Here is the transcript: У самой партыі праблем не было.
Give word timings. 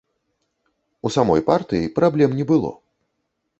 У 1.09 1.11
самой 1.17 1.45
партыі 1.51 1.93
праблем 2.01 2.29
не 2.41 2.45
было. 2.55 2.75